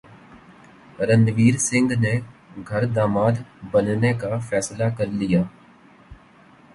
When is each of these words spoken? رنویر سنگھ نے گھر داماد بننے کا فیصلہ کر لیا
رنویر 0.99 1.55
سنگھ 1.59 1.93
نے 2.03 2.13
گھر 2.69 2.83
داماد 2.95 3.35
بننے 3.71 4.11
کا 4.21 4.37
فیصلہ 4.49 4.87
کر 4.97 5.07
لیا 5.19 5.41